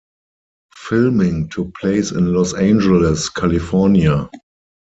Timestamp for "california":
3.29-4.27